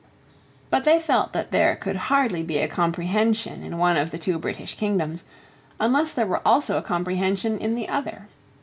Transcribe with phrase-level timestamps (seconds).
[0.71, 4.39] But they felt that there could hardly be a Comprehension in one of the two
[4.39, 5.25] British kingdoms,
[5.79, 8.27] unless there were also a Comprehension in the other.